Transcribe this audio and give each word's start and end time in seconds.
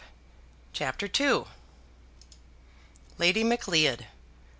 CHAPTER 0.73 1.07
II. 1.19 1.43
Lady 3.19 3.43
Macleod. 3.43 4.07